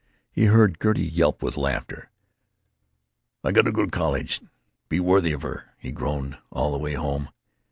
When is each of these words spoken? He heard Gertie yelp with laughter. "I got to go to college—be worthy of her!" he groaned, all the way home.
He 0.31 0.45
heard 0.45 0.79
Gertie 0.81 1.05
yelp 1.05 1.43
with 1.43 1.55
laughter. 1.57 2.09
"I 3.43 3.51
got 3.51 3.65
to 3.65 3.71
go 3.71 3.85
to 3.85 3.91
college—be 3.91 4.99
worthy 4.99 5.31
of 5.31 5.43
her!" 5.43 5.75
he 5.77 5.91
groaned, 5.91 6.39
all 6.51 6.71
the 6.71 6.79
way 6.79 6.93
home. 6.93 7.29